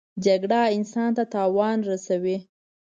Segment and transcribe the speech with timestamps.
[0.25, 2.37] جګړه انسان ته تاوان رسوي